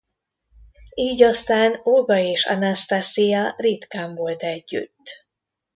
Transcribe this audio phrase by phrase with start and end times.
[0.95, 5.25] Így aztán Olga és Anasztaszija ritkán volt együtt.